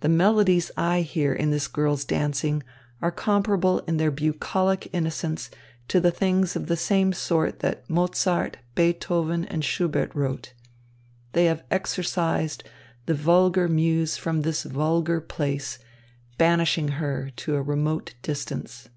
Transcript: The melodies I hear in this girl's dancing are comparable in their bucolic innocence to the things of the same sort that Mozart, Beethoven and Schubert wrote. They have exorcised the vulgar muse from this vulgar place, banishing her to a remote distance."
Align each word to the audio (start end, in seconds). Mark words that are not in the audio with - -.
The 0.00 0.08
melodies 0.08 0.72
I 0.76 1.02
hear 1.02 1.32
in 1.32 1.52
this 1.52 1.68
girl's 1.68 2.04
dancing 2.04 2.64
are 3.00 3.12
comparable 3.12 3.78
in 3.86 3.98
their 3.98 4.10
bucolic 4.10 4.90
innocence 4.92 5.48
to 5.86 6.00
the 6.00 6.10
things 6.10 6.56
of 6.56 6.66
the 6.66 6.76
same 6.76 7.12
sort 7.12 7.60
that 7.60 7.88
Mozart, 7.88 8.56
Beethoven 8.74 9.44
and 9.44 9.64
Schubert 9.64 10.12
wrote. 10.12 10.54
They 11.34 11.44
have 11.44 11.62
exorcised 11.70 12.64
the 13.06 13.14
vulgar 13.14 13.68
muse 13.68 14.16
from 14.16 14.42
this 14.42 14.64
vulgar 14.64 15.20
place, 15.20 15.78
banishing 16.36 16.88
her 16.98 17.30
to 17.36 17.54
a 17.54 17.62
remote 17.62 18.16
distance." 18.22 18.88